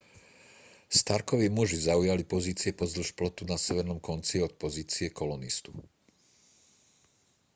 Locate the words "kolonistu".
5.19-5.71